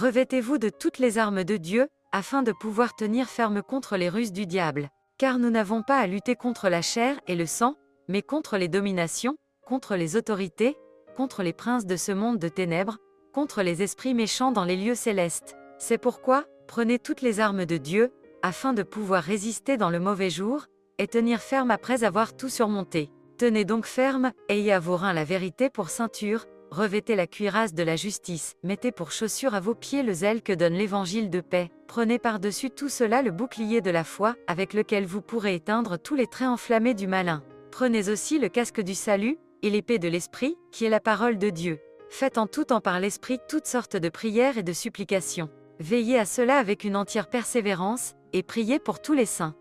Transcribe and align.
Revêtez-vous 0.00 0.56
de 0.56 0.70
toutes 0.70 0.98
les 0.98 1.18
armes 1.18 1.44
de 1.44 1.58
Dieu, 1.58 1.86
afin 2.10 2.42
de 2.42 2.52
pouvoir 2.52 2.96
tenir 2.96 3.28
ferme 3.28 3.60
contre 3.60 3.98
les 3.98 4.08
ruses 4.08 4.32
du 4.32 4.46
diable. 4.46 4.88
Car 5.18 5.38
nous 5.38 5.50
n'avons 5.50 5.82
pas 5.82 5.98
à 5.98 6.06
lutter 6.06 6.36
contre 6.36 6.70
la 6.70 6.80
chair 6.80 7.20
et 7.26 7.34
le 7.34 7.44
sang, 7.44 7.74
mais 8.08 8.22
contre 8.22 8.56
les 8.56 8.68
dominations, 8.68 9.36
contre 9.66 9.96
les 9.96 10.16
autorités, 10.16 10.78
contre 11.18 11.42
les 11.42 11.52
princes 11.52 11.84
de 11.84 11.96
ce 11.96 12.12
monde 12.12 12.38
de 12.38 12.48
ténèbres, 12.48 12.96
contre 13.34 13.60
les 13.60 13.82
esprits 13.82 14.14
méchants 14.14 14.52
dans 14.52 14.64
les 14.64 14.76
lieux 14.76 14.94
célestes. 14.94 15.54
C'est 15.78 15.98
pourquoi, 15.98 16.46
prenez 16.66 16.98
toutes 16.98 17.20
les 17.20 17.38
armes 17.38 17.66
de 17.66 17.76
Dieu, 17.76 18.10
afin 18.40 18.72
de 18.72 18.82
pouvoir 18.82 19.22
résister 19.22 19.76
dans 19.76 19.90
le 19.90 20.00
mauvais 20.00 20.30
jour, 20.30 20.64
et 20.96 21.08
tenir 21.08 21.40
ferme 21.40 21.70
après 21.70 22.04
avoir 22.04 22.34
tout 22.34 22.48
surmonté. 22.48 23.10
Tenez 23.36 23.66
donc 23.66 23.84
ferme, 23.84 24.32
ayez 24.48 24.72
à 24.72 24.80
vos 24.80 24.96
reins 24.96 25.12
la 25.12 25.24
vérité 25.24 25.68
pour 25.68 25.90
ceinture, 25.90 26.46
revêtez 26.70 27.16
la 27.16 27.26
cuirasse 27.26 27.74
de 27.74 27.82
la 27.82 27.96
justice, 27.96 28.54
mettez 28.62 28.92
pour 28.92 29.12
chaussure 29.12 29.54
à 29.54 29.60
vos 29.60 29.74
pieds 29.74 30.02
le 30.02 30.12
zèle 30.12 30.42
que 30.42 30.52
donne 30.52 30.74
l'évangile 30.74 31.30
de 31.30 31.40
paix, 31.40 31.70
prenez 31.86 32.18
par-dessus 32.18 32.70
tout 32.70 32.88
cela 32.88 33.22
le 33.22 33.30
bouclier 33.30 33.80
de 33.80 33.90
la 33.90 34.04
foi, 34.04 34.36
avec 34.46 34.74
lequel 34.74 35.06
vous 35.06 35.22
pourrez 35.22 35.54
éteindre 35.54 35.98
tous 35.98 36.14
les 36.14 36.26
traits 36.26 36.48
enflammés 36.48 36.94
du 36.94 37.06
malin. 37.06 37.42
Prenez 37.70 38.08
aussi 38.08 38.38
le 38.38 38.48
casque 38.48 38.80
du 38.80 38.94
salut, 38.94 39.38
et 39.62 39.70
l'épée 39.70 39.98
de 39.98 40.08
l'Esprit, 40.08 40.56
qui 40.72 40.84
est 40.84 40.90
la 40.90 41.00
parole 41.00 41.38
de 41.38 41.50
Dieu. 41.50 41.78
Faites 42.08 42.38
en 42.38 42.46
tout 42.46 42.64
temps 42.64 42.80
par 42.80 42.98
l'Esprit 42.98 43.38
toutes 43.48 43.66
sortes 43.66 43.96
de 43.96 44.08
prières 44.08 44.58
et 44.58 44.62
de 44.62 44.72
supplications. 44.72 45.50
Veillez 45.78 46.18
à 46.18 46.24
cela 46.24 46.58
avec 46.58 46.84
une 46.84 46.96
entière 46.96 47.30
persévérance, 47.30 48.14
et 48.32 48.42
priez 48.42 48.78
pour 48.78 49.00
tous 49.00 49.14
les 49.14 49.26
saints. 49.26 49.54